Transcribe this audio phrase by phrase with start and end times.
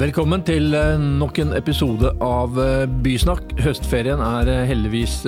[0.00, 3.50] Velkommen til eh, nok en episode av eh, Bysnakk.
[3.60, 5.18] Høstferien er eh, heldigvis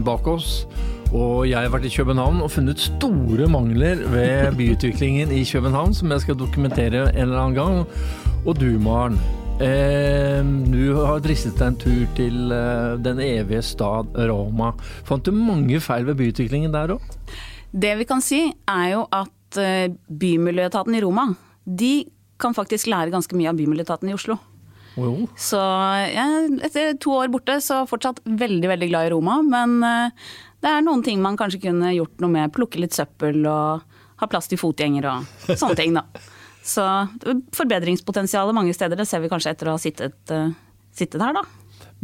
[0.00, 0.62] bak oss.
[1.10, 6.08] Og jeg har vært i København og funnet store mangler ved byutviklingen i København, som
[6.14, 7.84] jeg skal dokumentere en eller annen gang.
[8.46, 9.20] Og du, Maren.
[9.60, 10.40] Eh,
[10.72, 14.72] du har dristet deg en tur til eh, den evige stad Roma.
[15.04, 17.16] Fant du mange feil ved byutviklingen der òg?
[17.76, 22.04] Det vi kan si, er jo at eh, Bymiljøetaten i Roma de
[22.44, 24.38] kan faktisk lære ganske mye av Bymiljøetaten i Oslo.
[25.00, 25.24] Oh.
[25.36, 26.26] Så ja,
[26.62, 29.40] etter to år borte, så fortsatt veldig veldig glad i Roma.
[29.42, 30.28] Men uh,
[30.62, 32.52] det er noen ting man kanskje kunne gjort noe med.
[32.54, 33.82] Plukke litt søppel og
[34.20, 36.06] ha plass til fotgjenger og sånne ting, da.
[36.64, 36.84] Så
[37.52, 40.54] forbedringspotensialet mange steder, det ser vi kanskje etter å ha sittet, uh,
[40.94, 41.44] sittet her, da.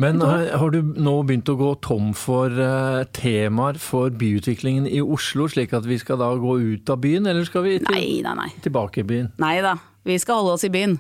[0.01, 5.03] Men har, har, du nå begynt å gå tom for uh, temaer for byutviklingen i
[5.03, 8.21] Oslo, slik at vi skal da gå ut av byen, eller skal vi til, nei,
[8.25, 8.49] nei, nei.
[8.65, 9.29] tilbake i byen?
[9.43, 9.75] Nei da,
[10.11, 10.99] vi skal holde oss i byen.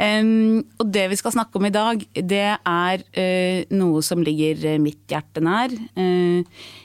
[0.00, 4.64] Um, og det vi skal snakke om i dag, det er uh, noe som ligger
[4.74, 5.74] eh, mitt hjerte nær.
[5.98, 6.40] Uh,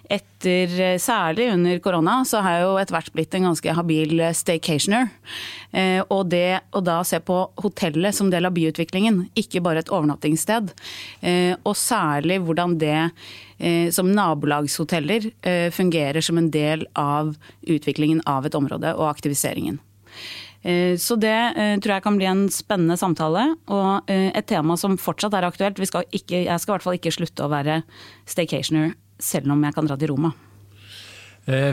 [0.06, 5.10] etter, særlig under korona, så har jeg jo etter hvert blitt en ganske habil staycationer.
[5.74, 9.92] Uh, og det å da se på hotellet som del av byutviklingen, ikke bare et
[9.94, 10.76] overnattingssted.
[11.64, 13.00] og særlig hvordan det
[13.96, 15.30] som nabolagshoteller
[15.72, 19.80] fungerer som en del av utviklingen av et område og aktiviseringen.
[20.66, 24.78] Eh, så det eh, tror jeg kan bli en spennende samtale, og eh, et tema
[24.80, 25.82] som fortsatt er aktuelt.
[25.86, 27.84] Skal ikke, jeg skal i hvert fall ikke slutte å være
[28.30, 30.34] staycationer selv om jeg kan dra til Roma.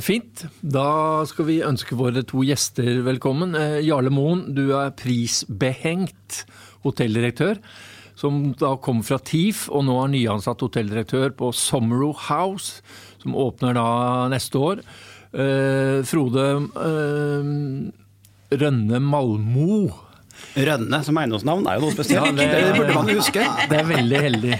[0.04, 0.42] Fint.
[0.60, 3.54] Da skal vi ønske våre to gjester velkommen.
[3.80, 6.42] Jarle Moen, du er prisbehengt
[6.84, 7.56] hotelldirektør.
[8.12, 12.84] Som da kom fra TIF, og nå er nyansatt hotelldirektør på Sommero House,
[13.24, 13.88] som åpner da
[14.34, 14.84] neste år.
[15.32, 16.46] Frode,
[18.60, 19.84] Rønne Malmo.
[20.52, 22.26] Rønne som eiendomsnavn er jo noe spesielt.
[22.26, 23.44] Ja, det, det, burde man huske.
[23.70, 24.58] Det er veldig heldig.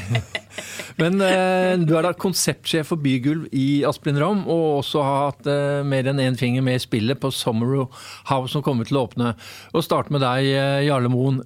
[1.01, 5.51] Men eh, du er da konseptsjef for Bygulv i Asplin Rom, og også har hatt
[5.51, 7.89] eh, mer enn én en finger med i spillet på Sommero
[8.29, 9.35] House som kommer til å åpne.
[9.73, 11.43] Og starte med deg, eh, Jarle Moen.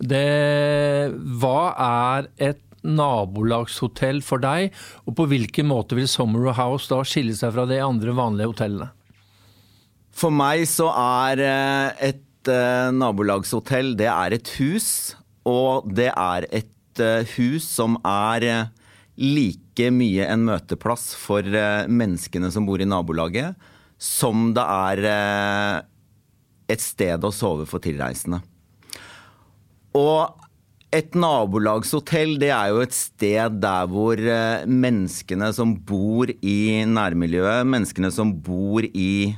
[1.41, 4.75] Hva er et nabolagshotell for deg,
[5.07, 8.93] og på hvilken måte vil Sommero House da skille seg fra de andre vanlige hotellene?
[10.17, 14.89] For meg så er eh, et uh, nabolagshotell, det er et hus.
[15.47, 18.73] Og det er et uh, hus som er uh,
[19.17, 21.45] like mye en møteplass for
[21.89, 23.55] menneskene som bor i nabolaget,
[23.97, 25.01] som det er
[26.69, 28.43] et sted å sove for tilreisende.
[29.97, 30.37] Og
[30.93, 34.21] et nabolagshotell det er jo et sted der hvor
[34.69, 39.33] menneskene som bor i nærmiljøet, menneskene som bor i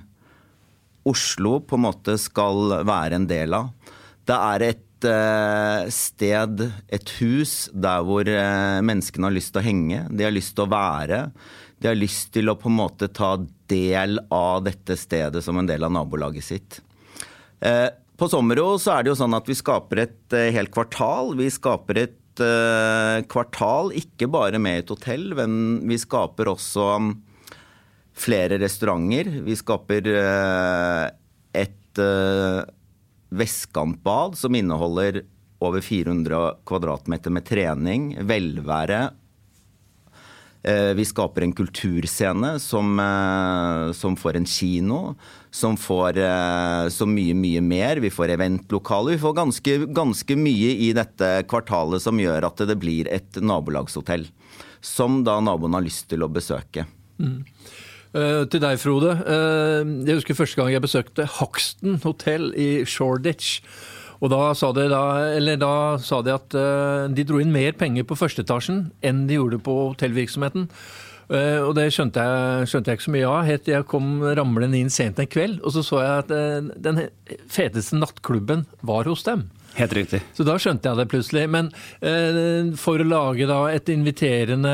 [1.09, 3.71] Oslo på en måte skal være en del av.
[4.29, 9.69] Det er et eh, sted, et hus, der hvor eh, menneskene har lyst til å
[9.69, 10.03] henge.
[10.13, 11.23] De har lyst til å være.
[11.79, 13.37] De har lyst til å på en måte ta
[13.71, 16.81] del av dette stedet som en del av nabolaget sitt.
[17.65, 21.37] Eh, på Sommero så er det jo sånn at vi skaper et helt kvartal.
[21.39, 22.17] Vi skaper et
[23.31, 26.85] kvartal ikke bare med et hotell, men vi skaper også
[28.19, 29.31] flere restauranter.
[29.45, 31.07] Vi skaper eh,
[31.63, 32.61] et eh,
[33.29, 35.23] vestkantbad som inneholder
[35.59, 39.01] over 400 kvadratmeter med trening, velvære.
[40.63, 42.99] Eh, vi skaper en kulturscene som,
[43.95, 45.01] som får en kino,
[45.51, 46.19] som får
[46.95, 48.03] så mye, mye mer.
[48.03, 49.17] Vi får eventlokaler.
[49.17, 54.29] Vi får ganske, ganske mye i dette kvartalet som gjør at det blir et nabolagshotell.
[54.85, 56.87] Som da naboen har lyst til å besøke.
[57.19, 57.43] Mm.
[58.17, 59.13] Uh, til deg, Frode.
[59.21, 63.59] Uh, jeg husker første gang jeg besøkte Hoxton hotell i Shoreditch.
[64.19, 65.03] Og da sa de, da,
[65.61, 69.61] da sa de at uh, de dro inn mer penger på førsteetasjen enn de gjorde
[69.63, 70.71] på hotellvirksomheten.
[71.29, 74.79] og det skjønte jeg, skjønte jeg, ikke så mye av, helt til jeg kom ramlende
[74.81, 75.61] inn sent en kveld.
[75.61, 76.33] Og så så jeg at
[76.89, 77.03] den
[77.53, 79.45] feteste nattklubben var hos dem.
[79.77, 80.21] Helt riktig.
[80.35, 81.45] Så da skjønte jeg det plutselig.
[81.53, 81.71] Men
[82.01, 84.73] eh, for å lage da et inviterende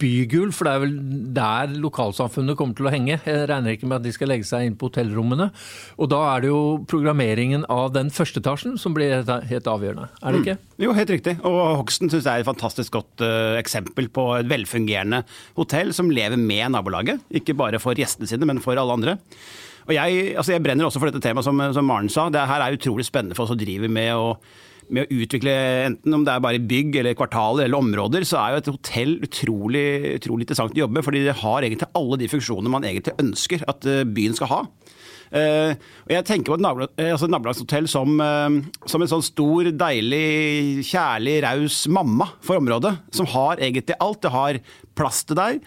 [0.00, 0.96] bygulv, for det er vel
[1.36, 4.66] der lokalsamfunnet kommer til å henge, jeg regner ikke med at de skal legge seg
[4.66, 5.48] inn på hotellrommene.
[5.98, 10.34] Og da er det jo programmeringen av den første etasjen som blir helt avgjørende, er
[10.34, 10.58] det ikke?
[10.58, 10.74] Mm.
[10.84, 11.34] Jo, helt riktig.
[11.48, 15.24] Og Hogsten syns jeg er et fantastisk godt uh, eksempel på et velfungerende
[15.58, 17.24] hotell som lever med nabolaget.
[17.34, 19.16] Ikke bare for gjestene sine, men for alle andre.
[19.88, 22.26] Og jeg, altså jeg, brenner også for dette temaet, som, som Maren sa.
[22.32, 24.34] Det her er utrolig spennende for oss å drive med å,
[24.92, 25.54] med å utvikle,
[25.86, 29.16] enten om det er bare bygg eller kvartaler eller områder, så er jo et hotell
[29.24, 29.86] utrolig,
[30.18, 31.04] utrolig interessant å jobbe.
[31.06, 34.62] Fordi det har egentlig alle de funksjonene man egentlig ønsker at eh, byen skal ha.
[35.28, 35.72] Eh,
[36.04, 38.20] og jeg tenker på et nabolag, eh, altså nabolagshotell som,
[38.84, 42.98] som en sånn stor, deilig, kjærlig, raus mamma for området.
[43.16, 44.20] Som har egentlig alt.
[44.24, 44.60] Det har
[44.98, 45.64] plass til deg.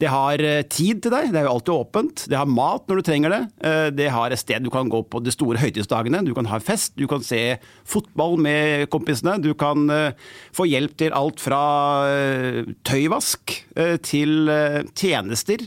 [0.00, 2.24] Det har eh, tid til deg, det er jo alltid åpent.
[2.30, 3.40] Det har mat når du trenger det.
[3.62, 6.24] Eh, det har et sted du kan gå på de store høytidsdagene.
[6.26, 7.42] Du kan ha fest, du kan se
[7.88, 9.36] fotball med kompisene.
[9.42, 11.62] Du kan eh, få hjelp til alt fra
[12.86, 13.52] tøyvask
[14.06, 14.50] til
[14.96, 15.62] tjenester.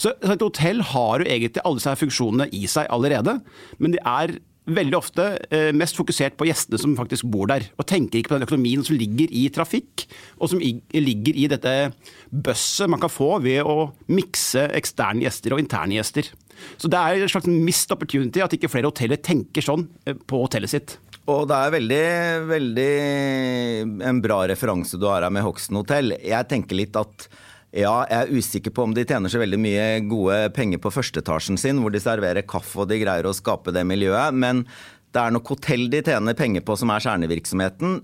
[0.00, 3.38] Så et hotell har jo egentlig alle disse funksjonene i seg allerede,
[3.82, 4.34] men det er
[4.70, 7.66] veldig ofte eh, mest fokusert på gjestene som faktisk bor der.
[7.80, 10.06] Og tenker ikke på den økonomien som ligger i trafikk,
[10.38, 11.74] og som ligger i dette
[12.30, 16.30] bøsset man kan få ved å mikse eksterne gjester og interne gjester.
[16.78, 20.44] Så det er en slags mist opportunity at ikke flere hoteller tenker sånn eh, på
[20.44, 20.98] hotellet sitt.
[21.30, 22.04] Og det er veldig,
[22.50, 22.92] veldig
[24.10, 26.16] en bra referanse du har her med Hoxton hotell.
[26.18, 27.28] Jeg tenker litt at
[27.72, 31.56] ja, jeg er usikker på om de tjener så veldig mye gode penger på førsteetasjen
[31.60, 34.36] sin, hvor de serverer kaffe og de greier å skape det miljøet.
[34.36, 34.66] Men
[35.12, 38.02] det er nok hotell de tjener penger på som er kjernevirksomheten.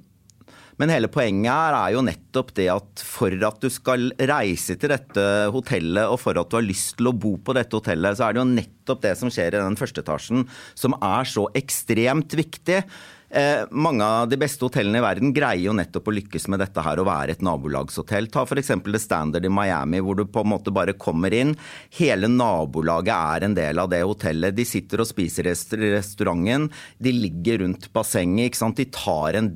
[0.79, 4.93] Men hele poenget her er jo nettopp det at for at du skal reise til
[4.95, 8.29] dette hotellet, og for at du har lyst til å bo på dette hotellet, så
[8.29, 10.47] er det jo nettopp det som skjer i den første etasjen
[10.79, 12.85] som er så ekstremt viktig.
[13.31, 16.81] Eh, mange av de beste hotellene i verden greier jo nettopp å lykkes med dette
[16.85, 18.31] her, å være et nabolagshotell.
[18.33, 18.73] Ta f.eks.
[18.89, 21.53] The Standard i Miami, hvor du på en måte bare kommer inn.
[21.99, 24.57] Hele nabolaget er en del av det hotellet.
[24.57, 25.57] De sitter og spiser i
[25.93, 28.49] restauranten, de ligger rundt bassenget.
[28.49, 28.81] ikke sant?
[28.81, 29.53] De tar en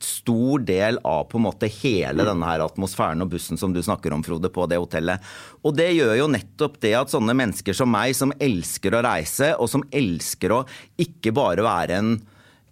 [0.00, 4.14] stor del av på en måte hele denne her atmosfæren og bussen som du snakker
[4.16, 5.20] om, Frode, på det hotellet.
[5.60, 9.52] Og det gjør jo nettopp det at sånne mennesker som meg, som elsker å reise,
[9.60, 10.64] og som elsker å
[11.04, 12.14] ikke bare være en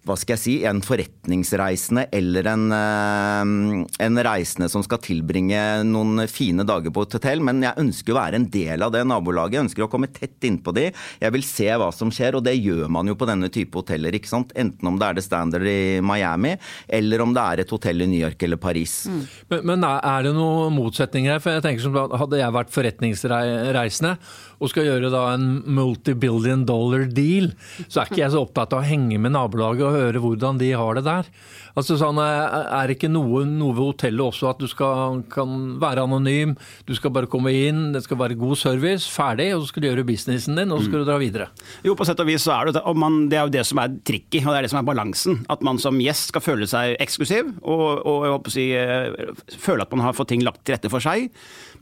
[0.07, 6.23] hva skal jeg si, en forretningsreisende eller en, eh, en, reisende som skal tilbringe noen
[6.31, 9.57] fine dager på et hotell, men jeg ønsker å være en del av det nabolaget.
[9.57, 10.87] Jeg ønsker å komme tett innpå de.
[11.19, 14.15] Jeg vil se hva som skjer, og det gjør man jo på denne type hoteller.
[14.15, 14.53] ikke sant?
[14.55, 16.55] Enten om det er det Standard i Miami,
[16.87, 19.05] eller om det er et hotell i New York eller Paris.
[19.09, 19.23] Mm.
[19.51, 21.43] Men, men, er det noen motsetninger her?
[21.43, 24.15] For jeg tenker som Hadde jeg vært forretningsreisende
[24.59, 27.51] og skal gjøre da en multi-billion dollar deal,
[27.87, 30.71] så er ikke jeg så opptatt av å henge med nabolaget og høre hvordan de
[30.75, 31.29] har det der.
[31.77, 36.03] Altså sånn, Er det ikke noe, noe ved hotellet også at du skal, kan være
[36.07, 36.55] anonym,
[36.87, 39.89] du skal bare komme inn, det skal være god service, ferdig, og så skal du
[39.89, 41.49] gjøre businessen din, og så skal du dra videre?
[41.85, 43.95] Jo, på sett og vis så er det man, det er jo det som er
[44.07, 45.39] tricky, og det er det som er balansen.
[45.51, 49.57] At man som gjest skal føle seg eksklusiv, og, og jeg håper å si, eh,
[49.61, 51.29] føle at man har fått ting lagt til rette for seg.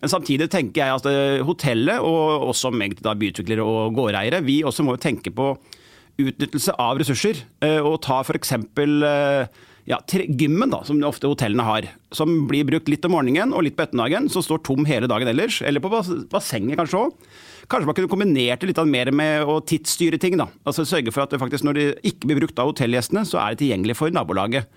[0.01, 4.61] Men samtidig tenker jeg at eh, hotellet, og også egentlig da byutviklere og gårdeiere, vi
[4.67, 5.53] også må jo tenke på
[6.17, 7.43] utnyttelse av ressurser.
[7.63, 8.53] Eh, og ta f.eks.
[8.57, 11.87] Eh, ja, gymmen, da, som ofte hotellene har.
[12.15, 15.29] Som blir brukt litt om morgenen og litt på ettermiddagen, som står tom hele dagen
[15.31, 15.61] ellers.
[15.63, 15.91] Eller på
[16.31, 17.29] bassenget kanskje òg.
[17.71, 20.37] Kanskje man kunne kombinert det litt mer med å tidsstyre ting.
[20.39, 20.49] da.
[20.67, 23.55] Altså Sørge for at det faktisk når det ikke blir brukt av hotellgjestene, så er
[23.55, 24.67] det tilgjengelig for nabolaget.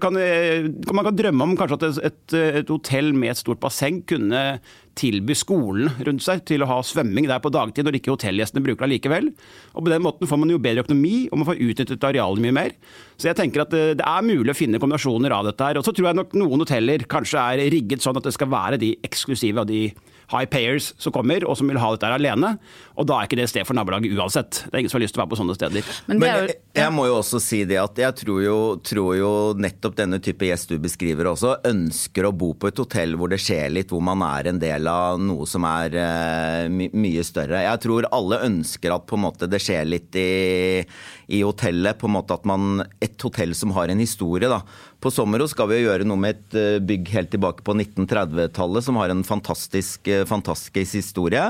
[0.00, 4.00] Kan, eh, man kan drømme om kanskje at et, et, hotell med et stort basseng
[4.08, 4.60] kunne
[4.98, 8.86] tilby skolen rundt seg til å ha svømming der på dagtid når ikke hotellgjestene bruker
[8.86, 9.30] det likevel.
[9.72, 12.56] Og På den måten får man jo bedre økonomi, og man får utnyttet arealet mye
[12.56, 12.76] mer.
[13.16, 15.80] Så jeg tenker at det, det er mulig å finne kombinasjoner av dette her.
[15.80, 18.80] Og så tror jeg nok noen hoteller kanskje er rigget sånn at det skal være
[18.82, 19.84] de eksklusive og de
[20.32, 22.54] high payers som kommer, og som vil ha dette her alene.
[22.96, 24.64] Og da er ikke det sted for nabolaget uansett.
[24.64, 25.90] Det er ingen som har lyst til å være på sånne steder.
[26.08, 29.32] Men, Men jeg, jeg, må jo også si det at jeg tror jo, tror jo
[29.58, 33.40] nettopp denne type gjest du beskriver også, ønsker å bo på et hotell hvor det
[33.42, 37.62] skjer litt, hvor man er en del av noe som er uh, my mye større.
[37.64, 40.82] Jeg tror alle ønsker at måte det skjer litt i,
[41.28, 41.98] i hotellet.
[41.98, 44.48] på en måte at man, Et hotell som har en historie.
[44.48, 44.62] da,
[45.02, 49.00] på Sommero skal vi gjøre noe med et eh, bygg helt tilbake på 1930-tallet som
[49.00, 51.48] har en fantastisk, eh, fantastisk historie.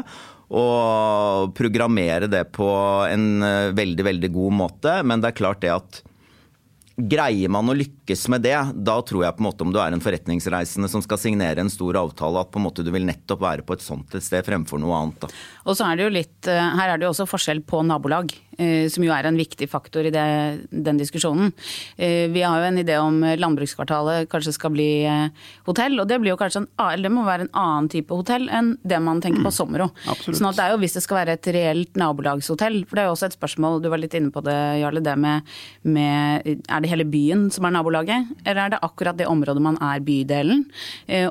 [0.52, 2.70] Og programmere det på
[3.08, 4.96] en eh, veldig, veldig god måte.
[5.04, 6.02] Men det er klart det at
[6.96, 9.94] Greier man å lykkes med det, da tror jeg på en måte om du er
[9.94, 13.40] en forretningsreisende som skal signere en stor avtale, at på en måte du vil nettopp
[13.42, 15.24] være på et sånt et sted fremfor noe annet.
[15.24, 15.30] Da.
[15.64, 18.34] Og så er det jo litt, Her er det jo også forskjell på nabolag.
[18.62, 20.24] Eh, som jo er en viktig faktor i det,
[20.70, 21.52] den diskusjonen.
[21.96, 26.20] Eh, vi har jo en idé om landbrukskvartalet kanskje skal bli eh, hotell, og det,
[26.22, 29.44] blir jo kanskje en, det må være en annen type hotell enn det man tenker
[29.44, 29.88] på Sommero.
[30.06, 33.04] Mm, sånn at det er jo hvis det skal være et reelt nabolagshotell, for det
[33.04, 36.46] er jo også et spørsmål, du var litt inne på det Jarle, det med, med
[36.46, 40.04] er det hele byen som er nabolaget, eller er det akkurat det området man er
[40.04, 40.66] bydelen?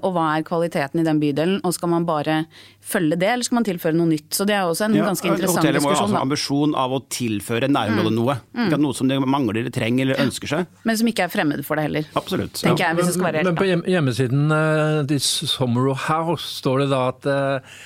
[0.02, 2.44] Og hva er kvaliteten i den bydelen, og skal man bare
[2.82, 4.30] følge det, eller skal man tilføre noe nytt?
[4.36, 5.68] Så det er også en ja, ganske interessant diskusjon.
[5.68, 8.18] Hotellet må jo ha ambisjon av å tilføre nærområdet mm.
[8.20, 8.38] noe.
[8.58, 8.74] Mm.
[8.82, 10.82] Noe som de mangler eller trenger eller ønsker seg.
[10.88, 12.10] Men som ikke er fremmed for det heller.
[12.20, 12.58] Absolutt.
[12.60, 12.90] tenker ja.
[12.90, 16.92] jeg, hvis det skal være helt Men på hjemmesiden uh, This Summer House står det
[16.96, 17.80] da at uh,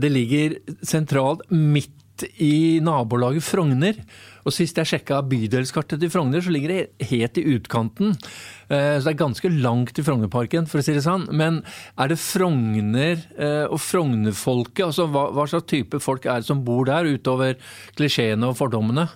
[0.00, 1.99] det ligger sentralt midt
[2.38, 3.98] i nabolaget Frogner.
[4.40, 8.14] Og sist jeg sjekka bydelskartet til Frogner, så ligger det helt i utkanten.
[8.70, 11.26] Eh, Så det er ganske langt til Frognerparken, for å si det sånn.
[11.36, 11.60] Men
[11.98, 16.64] er det Frogner eh, og Frognerfolket, altså hva, hva slags type folk er det som
[16.64, 17.60] bor der, utover
[18.00, 19.08] klisjeene og fordommene?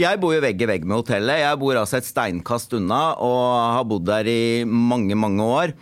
[0.00, 1.42] Jeg bor jo vegg i vegg med hotellet.
[1.42, 3.40] Jeg bor altså et steinkast unna og
[3.76, 5.74] har bodd der i mange, mange år.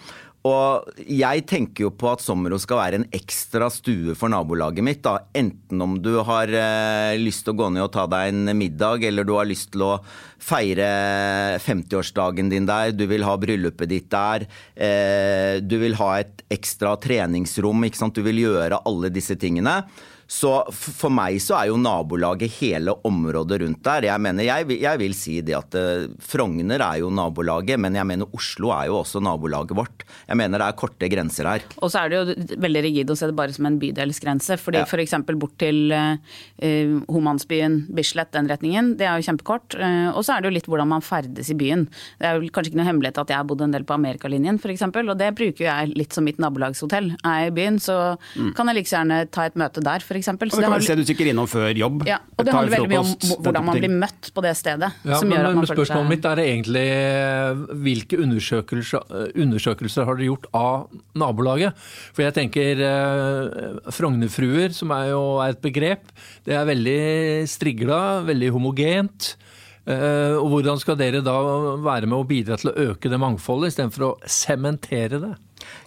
[0.49, 5.03] Og jeg tenker jo på at Sommero skal være en ekstra stue for nabolaget mitt.
[5.05, 5.19] da.
[5.37, 9.05] Enten om du har eh, lyst til å gå ned og ta deg en middag,
[9.09, 9.93] eller du har lyst til å
[10.39, 10.89] feire
[11.65, 16.95] 50-årsdagen din der, du vil ha bryllupet ditt der, eh, du vil ha et ekstra
[17.01, 18.17] treningsrom, ikke sant.
[18.17, 19.83] Du vil gjøre alle disse tingene.
[20.29, 24.05] Så for meg så er jo nabolaget hele området rundt der.
[24.11, 28.05] Jeg mener, jeg, jeg vil si det at eh, Frogner er jo nabolaget, men jeg
[28.11, 30.05] mener Oslo er jo også nabolaget vårt.
[30.29, 31.65] Jeg mener det er korte grenser her.
[31.81, 34.59] Og så er det jo veldig rigid å se det bare som en bydelsgrense.
[34.61, 34.85] fordi Ja.
[34.85, 36.21] for eksempel bort til uh,
[37.09, 38.93] Homansbyen, Bislett, den retningen.
[39.01, 39.79] Det er jo kjempekort.
[39.81, 41.87] Uh, og så er det jo litt hvordan man ferdes i byen.
[42.21, 44.61] Det er jo kanskje ikke noe hemmelighet at jeg har bodd en del på Amerikalinjen
[44.61, 44.85] f.eks.
[44.93, 47.15] Og det bruker jeg litt som mitt nabolagshotell.
[47.25, 47.99] Er jeg i byen, så
[48.59, 50.31] kan jeg like gjerne ta et møte der f.eks.
[50.55, 52.05] Og det kan du se du stikker innom før jobb.
[52.09, 53.13] ja, og det handler veldig mye om
[53.45, 54.91] hvordan man blir møtt på det stedet.
[55.05, 59.09] Ja, som men, gjør at man men spørsmålet seg mitt er egentlig eh, hvilke undersøkelser,
[59.21, 61.89] eh, undersøkelser har dere gjort av nabolaget?
[62.17, 66.11] For jeg tenker eh, Frognerfruer, som er jo er et begrep,
[66.49, 66.99] det er veldig
[67.51, 69.35] strigla, veldig homogent.
[69.89, 71.37] Eh, og hvordan skal dere da
[71.81, 75.35] være med å bidra til å øke det mangfoldet, istedenfor å sementere det?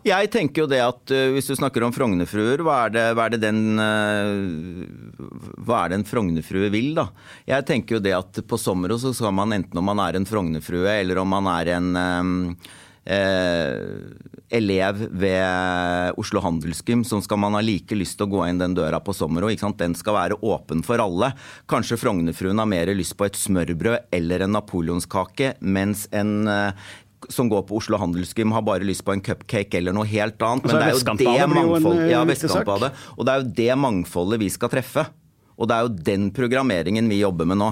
[0.06, 3.28] Jeg tenker jo det at uh, hvis du snakker om Frognerfruer, hva er det, hva
[3.28, 5.26] er det den uh,
[5.62, 7.10] Hva er det en Frognerfrue vil, da?
[7.50, 10.30] Jeg tenker jo det at på Sommero så skal man enten om man er en
[10.30, 12.32] Frognerfrue eller om man er en um,
[13.06, 13.74] eh,
[14.50, 18.76] elev ved Oslo Handelsgym, så skal man ha like lyst til å gå inn den
[18.76, 19.50] døra på Sommero.
[19.80, 21.32] Den skal være åpen for alle.
[21.72, 26.92] Kanskje Frognerfruen har mer lyst på et smørbrød eller en napoleonskake, mens en eh,
[27.30, 30.66] som går på Oslo Handelsgym har bare lyst på en cupcake eller noe helt annet.
[30.66, 32.28] Men det er jo det mangfoldet, ja, eh.
[32.32, 32.92] Vestkantbadet.
[33.18, 35.06] Og det er jo det mangfoldet vi skal treffe.
[35.62, 37.72] Og det er jo den programmeringen vi jobber med nå.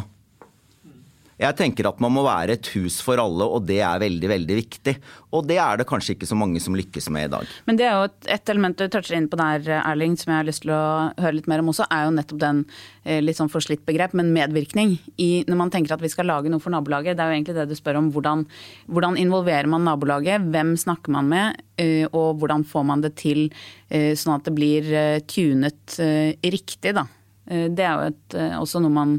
[1.39, 4.55] Jeg tenker at man må være et hus for alle, og det er veldig, veldig
[4.57, 4.93] viktig.
[5.31, 7.51] Og det er det kanskje ikke så mange som lykkes med i dag.
[7.69, 10.49] Men det er jo et, element du toucher inn på der, Erling, som jeg har
[10.49, 10.81] lyst til å
[11.15, 12.59] høre litt mer om også, er jo nettopp den
[13.05, 14.97] eh, litt sånn forslitt begrep, men medvirkning.
[15.15, 17.55] I, når man tenker at vi skal lage noe for nabolaget, det er jo egentlig
[17.61, 18.11] det du spør om.
[18.15, 18.43] Hvordan,
[18.91, 23.45] hvordan involverer man nabolaget, hvem snakker man med, eh, og hvordan får man det til
[23.87, 24.91] eh, sånn at det blir
[25.29, 25.95] tunet
[26.43, 27.07] riktig, da.
[27.49, 29.15] Det er jo et, også noe man,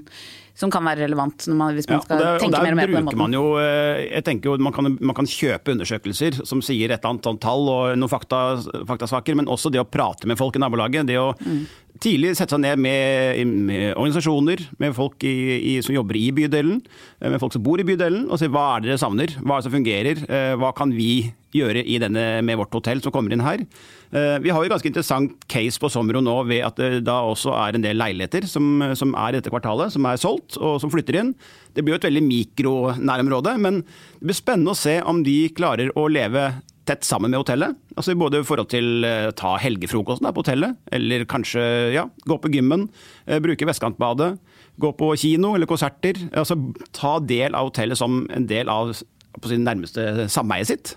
[0.60, 2.86] som kan være relevant man, hvis man Ja, skal der, og tenke mer og mer
[2.86, 3.22] på den bruker måten.
[3.24, 6.98] man jo eh, jeg tenker jo man kan, man kan kjøpe undersøkelser som sier et
[7.00, 8.40] eller annet sånn tall og noen fakta,
[8.88, 11.08] faktasaker, men også det å prate med folk i nabolaget.
[11.08, 11.62] Det å Mm.
[12.00, 15.32] tidlig sette seg ned med, med organisasjoner, med folk i,
[15.72, 16.78] i, som jobber i bydelen,
[17.20, 19.56] eh, med folk som bor i bydelen, og si hva er det dere savner, hva
[19.56, 21.10] er det som fungerer, eh, hva kan vi
[21.54, 23.64] gjøre i denne, med vårt hotell som kommer inn her.
[24.12, 27.54] Eh, Vi har jo ganske interessant case på Somro nå ved at det da også
[27.58, 30.92] er en del leiligheter som, som er i dette kvartalet, som er solgt og som
[30.92, 31.34] flytter inn.
[31.74, 35.92] Det blir jo et veldig mikronærområde, men det blir spennende å se om de klarer
[35.98, 36.48] å leve
[36.88, 37.76] tett sammen med hotellet.
[37.94, 41.62] Altså Både i forhold til eh, ta helgefrokosten der på hotellet, eller kanskje
[41.94, 42.88] ja, gå på gymmen,
[43.26, 44.32] eh, bruke Vestkantbadet,
[44.80, 46.18] gå på kino eller konserter.
[46.32, 46.56] Altså
[46.96, 48.94] Ta del av hotellet som en del av
[49.40, 50.96] på sin nærmeste sameie sitt.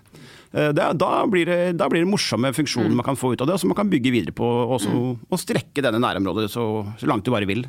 [0.53, 3.47] Eh, det, da, blir det, da blir det morsomme funksjoner man kan få ut av
[3.49, 6.67] det, og som man kan bygge videre på og, så, og strekke denne nærområdet så,
[7.01, 7.65] så langt du bare vil.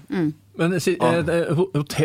[0.56, 1.62] Men si- eh, eh,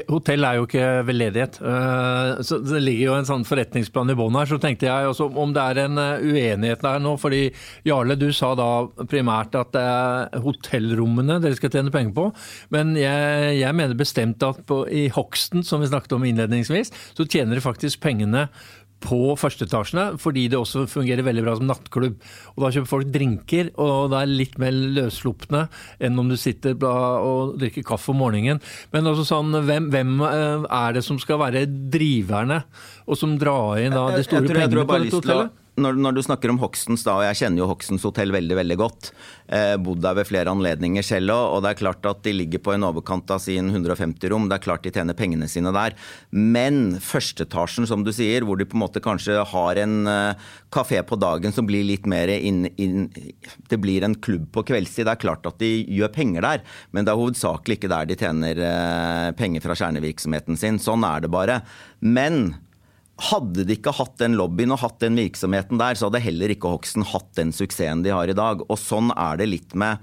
[0.10, 1.60] hotell, er jo ikke veldedighet.
[1.62, 4.48] eh, Så det ligger jo en sånn forretningsplan i bånn her.
[4.50, 7.12] Så tenkte jeg også om det er en uenighet der nå.
[7.22, 7.52] Fordi
[7.86, 12.26] Jarle, du sa da primært at det er hotellrommene dere skal tjene penger på.
[12.74, 17.28] Men jeg, jeg mener bestemt at på, i Hoxton, som vi snakket om innledningsvis, så
[17.30, 18.48] tjener dere faktisk pengene
[19.04, 22.18] på førsteetasjene, fordi det også fungerer veldig bra som nattklubb.
[22.56, 25.66] Og Da kjøper folk drinker, og det er litt mer løsslupne
[26.04, 28.62] enn om du sitter og drikker kaffe om morgenen.
[28.94, 32.64] Men altså sånn, hvem, hvem eh, er det som skal være driverne,
[33.08, 35.59] og som drar inn da, de store Jeg jeg, jeg pengene på dette hotellet?
[35.80, 38.78] Når, når du snakker om Hoxtons, da, og jeg kjenner jo Hoxtons hotell veldig veldig
[38.80, 39.12] godt,
[39.48, 42.62] eh, bodd der ved flere anledninger selv òg, og det er klart at de ligger
[42.64, 44.50] på en overkant av sin 150 rom.
[44.50, 45.96] Det er klart de tjener pengene sine der.
[46.32, 51.02] Men førsteetasjen, som du sier, hvor de på en måte kanskje har en eh, kafé
[51.08, 53.10] på dagen som blir litt mer inn, inn
[53.70, 55.08] Det blir en klubb på kveldstid.
[55.08, 58.20] Det er klart at de gjør penger der, men det er hovedsakelig ikke der de
[58.20, 60.82] tjener eh, penger fra kjernevirksomheten sin.
[60.82, 61.62] Sånn er det bare.
[62.00, 62.58] Men
[63.20, 66.72] hadde de ikke hatt den lobbyen og hatt den virksomheten der, så hadde heller ikke
[66.72, 68.64] Hoxton hatt den suksessen de har i dag.
[68.68, 70.00] Og sånn er det litt med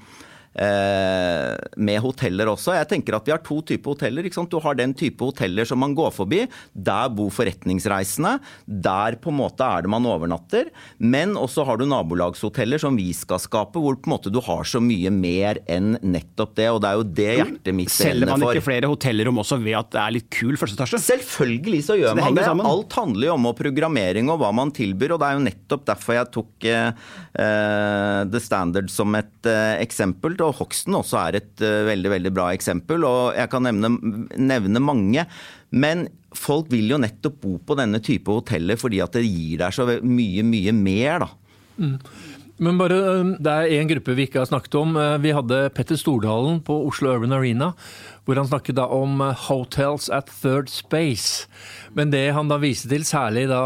[0.57, 2.73] med hoteller også.
[2.79, 4.25] Jeg tenker at Vi har to typer hoteller.
[4.25, 4.51] ikke sant?
[4.51, 6.47] Du har den type hoteller som man går forbi.
[6.73, 8.39] Der bor forretningsreisende.
[8.67, 10.71] Der på en måte er det man overnatter.
[10.99, 14.65] Men også har du nabolagshoteller som vi skal skape, hvor på en måte du har
[14.69, 16.69] så mye mer enn nettopp det.
[16.73, 18.57] Og det er jo det hjertet mitt Selger man for.
[18.57, 21.03] ikke flere hotellrom også ved at det er litt kul første etasje?
[21.07, 22.47] Selvfølgelig så gjør Så det man det.
[22.49, 22.71] sammen.
[22.71, 26.19] Alt handler jo om programmering og hva man tilbyr, og det er jo nettopp derfor
[26.19, 27.11] jeg tok uh,
[27.45, 30.37] eh, The Standard som et uh, eksempel.
[30.47, 33.91] Og Hogsten også er et eh, veldig, veldig bra eksempel, og jeg kan nevne,
[34.39, 35.27] nevne mange.
[35.75, 39.75] Men folk vil jo nettopp bo på denne type hoteller fordi at det gir deg
[39.75, 41.99] så mye, mye mer, da.
[42.57, 44.97] Men bare, øh, Det er en gruppe vi ikke har snakket om.
[44.97, 47.75] Eh, Vi hadde Petter Stordalen på Oslo Urban Arena,
[48.27, 51.47] hvor han snakket da om eh, hotels at third space.
[51.97, 53.63] Men det han da viste til, særlig da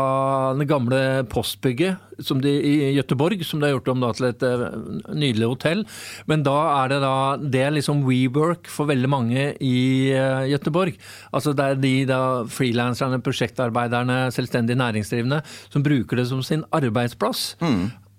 [0.58, 1.00] det gamle
[1.32, 4.66] postbygget som de, i Gøteborg, som det har gjort om da til et eh,
[5.16, 5.80] nydelig hotell.
[6.30, 10.94] Men da er det da Det er liksom WeWork for veldig mange i uh, Gøteborg.
[11.32, 15.40] Altså det er de da frilanserne, prosjektarbeiderne, selvstendig næringsdrivende
[15.72, 17.56] som bruker det som sin arbeidsplass.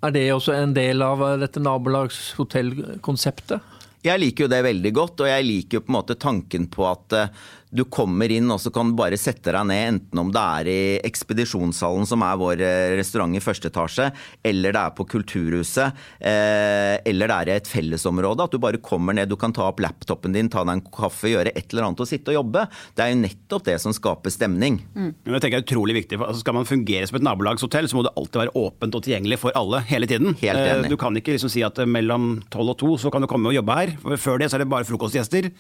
[0.02, 3.60] Er det også en del av eh, dette nabolagshotellkonseptet?
[4.02, 6.88] Jeg liker jo det veldig godt, og jeg liker jo på en måte tanken på
[6.90, 7.42] at eh,
[7.72, 10.70] du kommer inn og så kan du bare sette deg ned, enten om det er
[10.72, 14.10] i Ekspedisjonshallen, som er vår eh, restaurant i første etasje,
[14.44, 18.44] eller det er på Kulturhuset, eh, eller det er i et fellesområde.
[18.44, 21.32] At du bare kommer ned, du kan ta opp laptopen din, ta deg en kaffe,
[21.32, 22.66] gjøre et eller annet og sitte og jobbe.
[22.98, 24.82] Det er jo nettopp det som skaper stemning.
[24.96, 27.88] Men jeg tenker det er utrolig viktig, for altså Skal man fungere som et nabolagshotell,
[27.88, 30.36] så må det alltid være åpent og tilgjengelig for alle hele tiden.
[30.42, 30.86] Helt enig.
[30.90, 33.48] Eh, Du kan ikke liksom si at mellom tolv og to så kan du komme
[33.52, 33.96] og jobbe her.
[34.04, 35.52] For Før det så er det bare frokostgjester.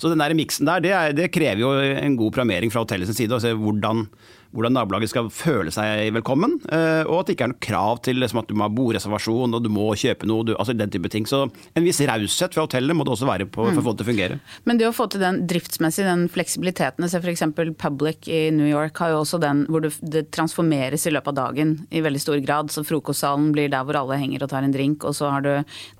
[0.00, 3.16] Så den der miksen der, det, er, det krever jo en god programmering fra hotellets
[3.16, 3.36] side.
[3.36, 4.06] å se hvordan,
[4.50, 6.56] hvordan nabolaget skal føle seg velkommen.
[6.72, 9.54] eh, Og at det ikke er noe krav til liksom, at du må ha bordreservasjon
[9.54, 10.44] og du må kjøpe noe.
[10.48, 11.26] Du, altså den type ting.
[11.26, 11.44] Så
[11.76, 14.08] en viss raushet fra hotellet må det også være på, for å få det til
[14.08, 14.38] å fungere.
[14.66, 17.42] Men det å få til den driftsmessig, den fleksibiliteten Se f.eks.
[17.78, 21.76] Public i New York har jo også den hvor det transformeres i løpet av dagen
[21.90, 22.70] i veldig stor grad.
[22.74, 25.52] Så frokostsalen blir der hvor alle henger og tar en drink, og så har du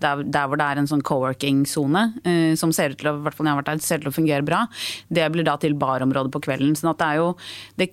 [0.02, 3.24] der, der hvor det er en sånn co-working-sone eh, som ser ut til å, i
[3.26, 4.64] hvert fall når jeg har vært der, ser ut til å fungere bra.
[5.08, 6.74] Det blir da til barområdet på kvelden.
[6.78, 7.28] sånn at det er jo
[7.80, 7.90] det,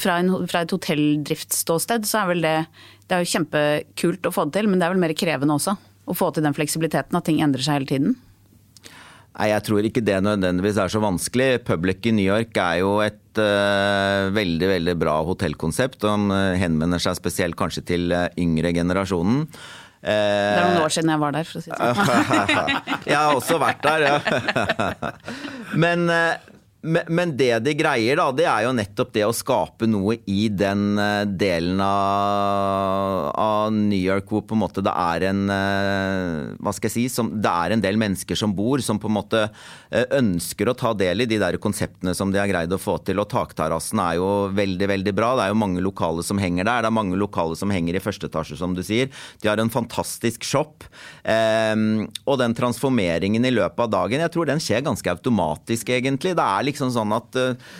[0.00, 2.58] fra, en, fra et hotelldriftsståsted så er vel det
[3.04, 5.76] Det er jo kjempekult å få det til, men det er vel mer krevende også.
[6.04, 8.14] Å få til den fleksibiliteten, at ting endrer seg hele tiden.
[9.34, 11.64] Nei, jeg tror ikke det nødvendigvis er så vanskelig.
[11.66, 16.06] Public i New York er jo et eh, veldig veldig bra hotellkonsept.
[16.06, 19.48] og eh, henvender seg spesielt kanskje til eh, yngre generasjonen.
[20.04, 22.72] Det er noen år siden jeg var der, for å si det sånn.
[23.10, 25.12] jeg har også vært der, ja.
[25.82, 26.10] Men,
[26.84, 30.98] men, det de greier, da, det er jo nettopp det å skape noe i den
[31.00, 36.74] eh, delen av, av New York hvor på en måte det er en eh, Hva
[36.76, 37.04] skal jeg si?
[37.12, 40.76] Som, det er en del mennesker som bor, som på en måte eh, ønsker å
[40.76, 43.22] ta del i de der konseptene som de har greid å få til.
[43.22, 45.32] Og takterrassen er jo veldig, veldig bra.
[45.38, 46.84] Det er jo mange lokale som henger der.
[46.84, 49.08] Det er mange lokale som henger i første etasje, som du sier.
[49.40, 50.84] De har en fantastisk shop.
[51.24, 56.34] Og den transformeringen i løpet av dagen, jeg tror den skjer ganske automatisk, egentlig.
[56.36, 57.74] Det er liksom sånn at eh,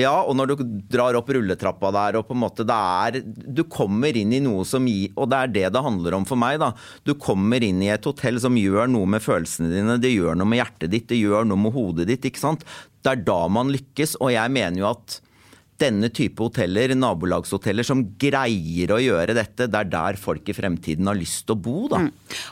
[0.00, 3.60] ja, og når du drar opp rulletrappa der, og på en måte det er Du
[3.68, 6.56] kommer inn i noe som gir Og det er det det handler om for meg,
[6.62, 6.72] da.
[7.04, 10.48] Du kommer inn i et hotell som gjør noe med følelsene dine, det gjør noe
[10.48, 12.64] med hjertet ditt, det gjør noe med hodet ditt, ikke sant.
[13.04, 15.20] Det er da man lykkes, og jeg mener jo at
[15.80, 21.10] denne type hoteller, nabolagshoteller, som greier å gjøre dette, det er der folk i fremtiden
[21.10, 22.04] har lyst til å bo, da.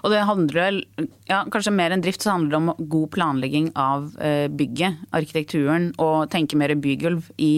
[0.02, 0.82] Og det handler
[1.30, 5.92] ja, kanskje mer enn drift, så handler det om god planlegging av eh, bygget, arkitekturen,
[6.02, 7.54] og tenke mer bygulv i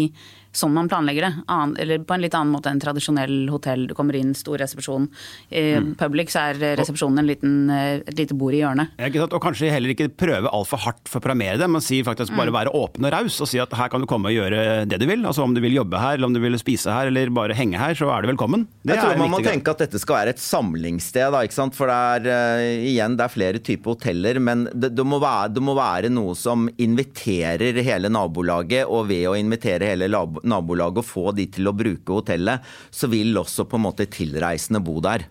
[0.56, 1.32] sånn man planlegger det.
[1.50, 3.86] Annen, eller på en litt annen måte enn tradisjonell hotell.
[3.90, 5.08] Du kommer inn, stor resepsjon.
[5.50, 5.64] I
[5.98, 8.94] Public så er resepsjonen en liten, eh, et lite bord i hjørnet.
[8.98, 9.36] Ja, ikke sant?
[9.36, 12.54] Og kanskje heller ikke prøve altfor hardt for å programmere det, men si faktisk bare
[12.54, 15.06] være åpen og raus og si at her kan du komme og gjøre det du
[15.06, 15.24] vil.
[15.24, 17.78] Altså Om du vil jobbe her, eller om du vil spise her, eller bare henge
[17.80, 18.66] her, så er du velkommen.
[18.84, 21.32] Det jeg tror er man må tenke at dette skal være et samlingssted.
[21.34, 21.74] Da, ikke sant?
[21.76, 25.52] For det er, uh, igjen, det er flere typer hoteller, men det, det, må være,
[25.56, 28.84] det må være noe som inviterer hele nabolaget.
[28.86, 33.10] Og ved å invitere hele lab- nabolaget og få de til å bruke hotellet, så
[33.12, 35.26] vil også på en måte tilreisende bo der.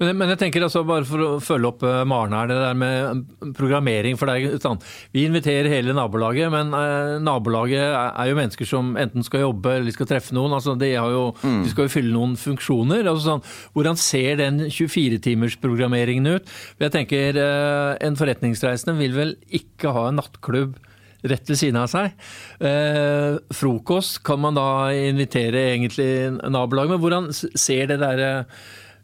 [0.00, 2.78] Men, men jeg tenker altså, bare for å følge opp eh, Maren her, det der
[2.78, 4.16] med programmering.
[4.16, 4.80] for det er sånn,
[5.12, 9.74] Vi inviterer hele nabolaget, men eh, nabolaget er, er jo mennesker som enten skal jobbe
[9.76, 10.56] eller skal treffe noen.
[10.56, 13.04] altså De, har jo, de skal jo fylle noen funksjoner.
[13.04, 13.44] altså sånn,
[13.76, 16.54] Hvordan ser den 24-timersprogrammeringen ut?
[16.80, 20.78] Jeg tenker eh, En forretningsreisende vil vel ikke ha en nattklubb
[21.22, 22.12] rett ved siden av seg.
[22.60, 28.30] Eh, frokost kan man da invitere egentlig nabolaget, men hvordan ser det derre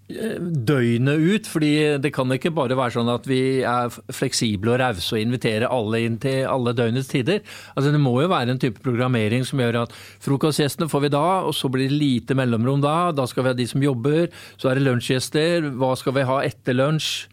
[0.07, 1.46] døgnet ut.
[1.46, 5.66] fordi det kan ikke bare være sånn at vi er fleksible og rause og inviterer
[5.66, 7.42] alle inn til alle døgnets tider.
[7.74, 11.26] Altså Det må jo være en type programmering som gjør at frokostgjestene får vi da,
[11.42, 13.11] og så blir det lite mellomrom da.
[13.12, 15.72] Da skal vi ha de som jobber, så er det lunsjgjester.
[15.74, 17.26] Hva skal vi ha etter lunsj?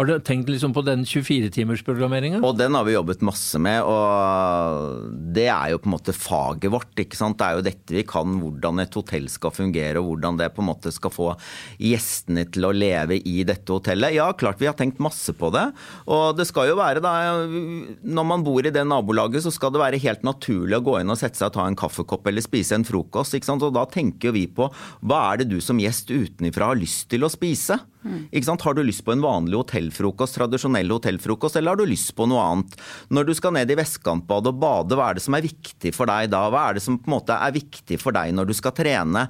[0.00, 2.38] Har du tenkt liksom på den 24-timersprogrammeringa?
[2.40, 6.72] Og den har vi jobbet masse med, og det er jo på en måte faget
[6.72, 6.94] vårt.
[7.02, 7.36] ikke sant?
[7.36, 10.64] Det er jo dette vi kan, hvordan et hotell skal fungere, og hvordan det på
[10.64, 11.26] en måte skal få
[11.76, 14.16] gjestene til å leve i dette hotellet.
[14.16, 15.66] Ja, klart vi har tenkt masse på det.
[16.08, 17.12] Og det skal jo være da,
[18.00, 21.12] når man bor i det nabolaget, så skal det være helt naturlig å gå inn
[21.12, 23.36] og sette seg og ta en kaffekopp eller spise en frokost.
[23.36, 23.68] ikke sant?
[23.68, 24.72] Og da tenker vi på
[25.04, 27.82] hva er det du som gjest utenfra har lyst til å spise?
[28.46, 28.64] Sant?
[28.64, 32.42] Har du lyst på en vanlig hotellfrokost, tradisjonell hotellfrokost, eller har du lyst på noe
[32.42, 32.76] annet?
[33.12, 36.10] Når du skal ned i vestkantbadet og bade, hva er det som er viktig for
[36.10, 36.46] deg da?
[36.52, 39.28] Hva er det som på en måte er viktig for deg når du skal trene?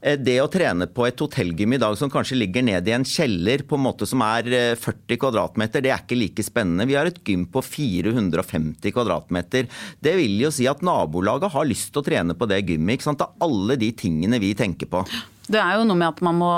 [0.00, 3.06] Eh, det å trene på et hotellgym i dag som kanskje ligger ned i en
[3.06, 4.46] kjeller på en måte som er
[4.78, 6.86] 40 kvm, kvadratmeter, det er ikke like spennende.
[6.86, 9.66] Vi har et gym på 450 kvadratmeter.
[10.00, 12.98] Det vil jo si at nabolaget har lyst til å trene på det gymmet.
[12.98, 13.18] ikke sant?
[13.18, 15.02] Det er alle de tingene vi tenker på.
[15.48, 16.52] Det er jo noe med at man må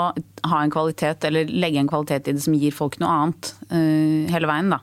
[0.51, 4.29] ha en kvalitet, eller legge en kvalitet i det som gir folk noe annet uh,
[4.33, 4.71] hele veien.
[4.73, 4.81] da.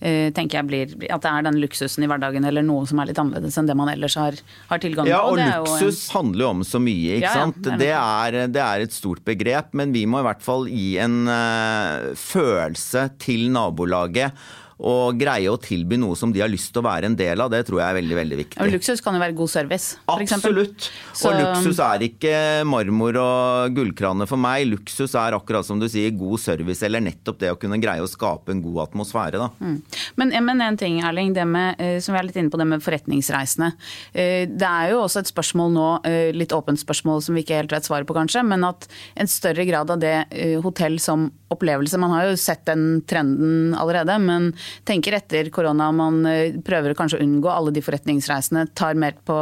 [0.00, 3.10] Uh, tenker jeg blir, At det er den luksusen i hverdagen eller noe som er
[3.10, 4.38] litt annerledes enn det man ellers har,
[4.70, 5.12] har tilgang på.
[5.12, 6.14] Ja, og, og luksus en...
[6.14, 7.60] handler jo om så mye, ikke ja, sant.
[7.66, 10.94] Ja, det, er, det, er, et stort begrep, men vi må i hvert fall gi
[11.04, 14.32] en uh, følelse til nabolaget
[14.80, 17.50] og greie å tilby noe som de har lyst til å være en del av,
[17.52, 18.60] det tror jeg er veldig veldig viktig.
[18.64, 20.34] Og luksus kan jo være god service, f.eks.
[20.38, 20.88] Absolutt.
[21.12, 21.30] Så...
[21.30, 22.34] Og luksus er ikke
[22.68, 24.66] marmor og gullkrane for meg.
[24.70, 28.08] Luksus er akkurat som du sier, god service, eller nettopp det å kunne greie å
[28.10, 29.40] skape en god atmosfære.
[29.40, 29.50] Da.
[29.60, 29.76] Mm.
[30.20, 32.68] Men, men, en ting, Erling, det med, eh, som vi er litt inne på det
[32.70, 33.72] med forretningsreisende.
[34.12, 37.60] Eh, det er jo også et spørsmål nå, eh, litt åpent spørsmål som vi ikke
[37.60, 38.88] helt vet svaret på kanskje, men at
[39.20, 40.16] en større grad av det
[40.64, 44.52] hotell som opplevelse Man har jo sett den trenden allerede, men
[44.88, 49.36] tenker etter korona man eh, prøver kanskje å unngå alle de forretningsreisene, tar mer på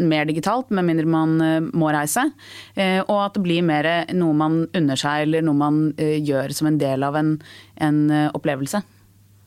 [0.00, 2.28] mer digitalt, med mindre man eh, må reise.
[2.74, 6.70] Eh, og at det blir mer noe man unner seg, eller noe man gjør som
[6.70, 7.36] en del av en,
[7.82, 8.02] en
[8.36, 8.82] opplevelse.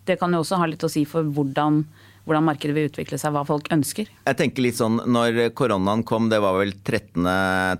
[0.04, 1.84] Det kan jo også ha litt å si for hvordan
[2.24, 4.08] hvordan markedet vil utvikle seg, hva folk ønsker.
[4.08, 7.28] Jeg tenker litt sånn, når koronaen kom, det var vel 13.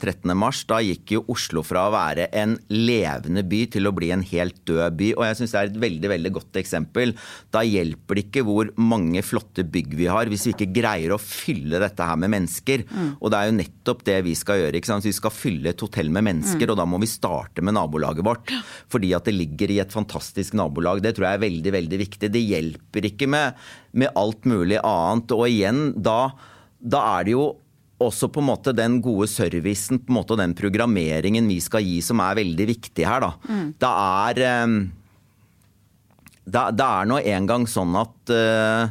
[0.04, 0.34] 13.
[0.38, 4.26] mars, da gikk jo Oslo fra å være en levende by til å bli en
[4.34, 5.12] helt død by.
[5.16, 7.16] Og jeg syns det er et veldig veldig godt eksempel.
[7.56, 11.22] Da hjelper det ikke hvor mange flotte bygg vi har, hvis vi ikke greier å
[11.22, 12.84] fylle dette her med mennesker.
[12.90, 13.14] Mm.
[13.20, 14.80] Og det er jo nettopp det vi skal gjøre.
[14.80, 15.08] ikke sant?
[15.08, 16.74] Vi skal fylle et hotell med mennesker, mm.
[16.74, 18.52] og da må vi starte med nabolaget vårt.
[18.92, 21.04] Fordi at det ligger i et fantastisk nabolag.
[21.04, 22.34] Det tror jeg er veldig, veldig viktig.
[22.34, 25.34] Det hjelper ikke med med alt mulig annet.
[25.36, 26.34] Og igjen, da,
[26.80, 27.46] da er det jo
[28.04, 31.86] også på en måte den gode servicen på en måte, og den programmeringen vi skal
[31.86, 33.24] gi som er veldig viktig her.
[33.24, 33.32] Da.
[33.48, 33.66] Mm.
[33.80, 34.78] Det er um,
[36.44, 38.88] det, det, er nå engang sånn at uh,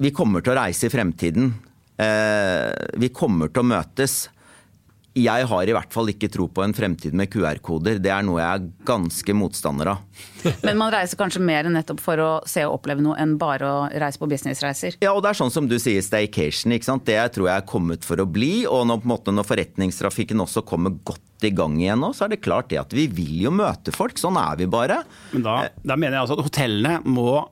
[0.00, 1.52] vi kommer til å reise i fremtiden.
[2.00, 4.22] Uh, vi kommer til å møtes
[5.18, 7.98] jeg har i hvert fall ikke tro på en fremtid med QR-koder.
[8.02, 10.04] Det er noe jeg er ganske motstander av.
[10.66, 13.80] Men man reiser kanskje mer nettopp for å se og oppleve noe enn bare å
[13.90, 15.00] reise på businessreiser?
[15.02, 16.76] Ja, og det er sånn som du sier, staycation.
[16.76, 17.06] ikke sant?
[17.10, 18.64] Det tror jeg er kommet for å bli.
[18.70, 22.44] Og når, måte, når forretningstrafikken også kommer godt i gang igjen nå, så er det
[22.44, 24.20] klart det at vi vil jo møte folk.
[24.20, 25.02] Sånn er vi bare.
[25.34, 27.42] Men da, da mener jeg altså at hotellene må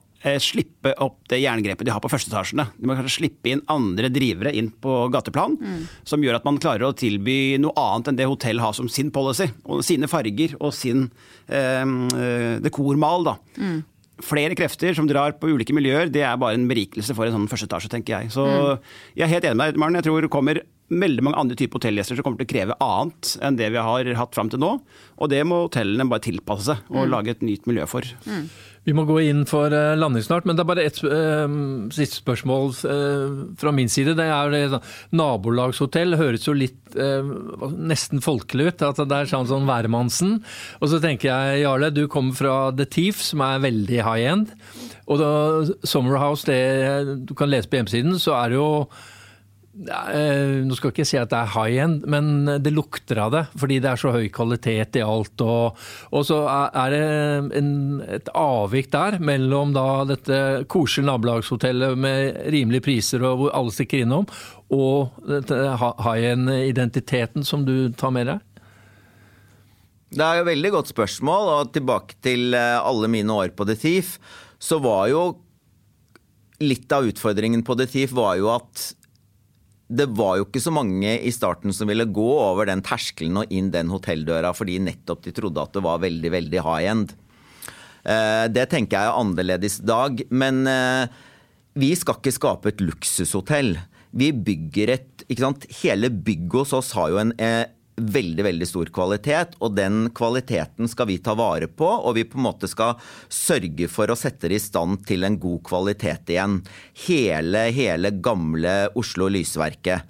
[0.43, 2.65] slippe opp det jerngrepet de har på førsteetasjene.
[2.75, 5.85] De må kanskje slippe inn andre drivere inn på gateplan, mm.
[6.07, 9.13] som gjør at man klarer å tilby noe annet enn det hotell har som sin
[9.15, 11.07] policy, og sine farger og sin
[11.47, 13.29] eh, eh dekormal.
[13.29, 13.37] da.
[13.59, 13.79] Mm.
[14.19, 17.47] Flere krefter som drar på ulike miljøer, det er bare en berikelse for en sånn
[17.51, 18.33] førsteetasje, tenker jeg.
[18.35, 18.91] Så mm.
[19.15, 19.99] jeg er helt enig med deg, Maren.
[20.01, 23.35] Jeg tror det kommer veldig mange andre typer hotellgjester som kommer til å kreve annet
[23.45, 24.71] enn det vi har hatt fram til nå.
[25.19, 27.11] Og det må hotellene bare tilpasse seg og mm.
[27.13, 28.07] lage et nytt miljø for.
[28.25, 28.49] Mm.
[28.87, 31.51] Vi må gå inn for uh, landing snart, men det er bare ett eh,
[31.93, 34.15] siste spørsmål eh, fra min side.
[34.17, 34.79] Det er det,
[35.13, 38.85] Nabolagshotell høres jo litt nesten folkelig ut.
[38.87, 40.39] At det er sånn sånn hvermannsen.
[40.79, 44.55] Og så tenker jeg, Jarle, du kommer fra The Thief, som er veldig high end.
[45.05, 45.29] Og da,
[45.85, 48.71] Summerhouse, det du kan lese på hjemmesiden, så er det jo
[49.79, 53.31] Eh, nå skal jeg ikke si at det er high end, men det lukter av
[53.35, 53.43] det.
[53.61, 55.39] Fordi det er så høy kvalitet i alt.
[55.45, 55.79] Og,
[56.11, 57.03] og så er det
[57.61, 57.71] en,
[58.03, 64.03] et avvik der mellom da dette koselige nabolagshotellet med rimelige priser og hvor alle stikker
[64.03, 64.27] innom,
[64.75, 68.45] og high end-identiteten som du tar med deg?
[70.09, 73.67] Det er jo et veldig godt spørsmål, og tilbake til eh, alle mine år på
[73.69, 74.15] The Thief,
[74.59, 75.23] så var jo
[76.59, 78.89] litt av utfordringen på The Thief var jo at
[79.89, 83.53] det var jo ikke så mange i starten som ville gå over den terskelen og
[83.53, 87.15] inn den hotelldøra fordi nettopp de trodde at det var veldig, veldig high end.
[88.05, 90.21] Eh, det tenker jeg er annerledes i dag.
[90.29, 91.09] Men eh,
[91.79, 93.75] vi skal ikke skape et luksushotell.
[94.13, 95.25] Vi bygger et?
[95.83, 97.65] Hele bygget hos oss har jo en eh,
[97.99, 101.87] veldig veldig stor kvalitet, og den kvaliteten skal vi ta vare på.
[101.87, 105.39] Og vi på en måte skal sørge for å sette det i stand til en
[105.41, 106.59] god kvalitet igjen.
[107.07, 110.07] Hele, hele gamle Oslo Lysverket.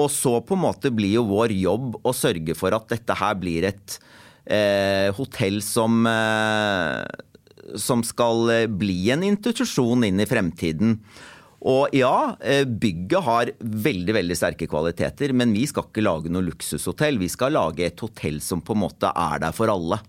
[0.00, 3.34] Og så på en måte blir jo vår jobb å sørge for at dette her
[3.40, 3.98] blir et
[4.46, 7.02] eh, hotell som eh,
[7.78, 10.98] som skal eh, bli en institusjon inn i fremtiden.
[11.60, 16.46] Og ja, eh, bygget har veldig veldig sterke kvaliteter, men vi skal ikke lage noe
[16.46, 17.20] luksushotell.
[17.20, 20.00] Vi skal lage et hotell som på en måte er der for alle.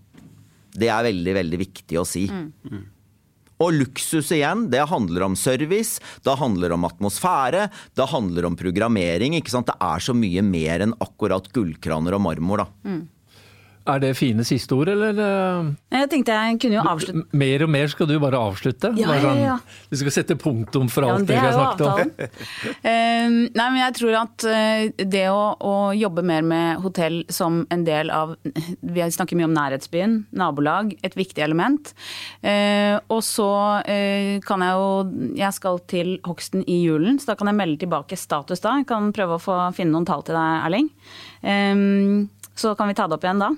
[0.71, 2.29] Det er veldig, veldig viktig å si.
[2.31, 2.85] Mm.
[3.61, 7.67] Og luksus igjen, det handler om service, det handler om atmosfære,
[7.99, 9.35] det handler om programmering.
[9.37, 9.67] ikke sant?
[9.69, 12.67] Det er så mye mer enn akkurat gullkraner og marmor, da.
[12.87, 13.03] Mm.
[13.91, 15.17] Er det fine siste ord, eller?
[15.17, 15.69] Eh?
[15.97, 17.23] Jeg tenkte jeg kunne jo avslutte.
[17.41, 18.91] Mer og mer skal du bare avslutte?
[18.99, 19.55] Ja, ja, ja.
[19.91, 22.13] Du skal sette punktum for alt ja, det vi har snakket om?
[22.85, 27.61] uh, nei, men jeg tror at uh, det å, å, jobbe mer med hotell som
[27.73, 31.93] en del av Vi snakker mye om nærhetsbyen, nabolag, et viktig element.
[32.45, 33.49] Uh, og så
[34.45, 34.87] kan jeg jo
[35.37, 38.77] Jeg skal til hogsten i julen, så da kan jeg melde tilbake status da.
[38.79, 40.89] Jeg kan prøve å få finne noen tall til deg, Erling.
[41.41, 43.51] Um, så kan vi ta det opp igjen da.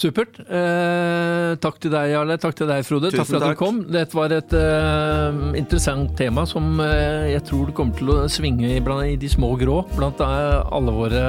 [0.00, 0.38] Supert.
[0.48, 2.36] Eh, takk til deg, Jarle.
[2.40, 3.10] Takk til deg, Frode.
[3.12, 3.58] Tusen takk for at takk.
[3.58, 3.80] du kom.
[3.92, 8.70] Dette var et eh, interessant tema som eh, jeg tror det kommer til å svinge
[8.70, 11.24] i, i de små grå blant eh, alle våre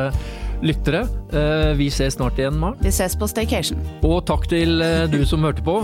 [0.63, 1.03] lyttere.
[1.33, 2.79] Eh, vi ses snart igjen, Maren.
[2.85, 3.81] Vi ses på Staycation.
[4.07, 5.81] Og takk til eh, du som hørte på.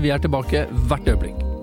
[0.00, 1.55] vi er tilbake hvert øyeblikk.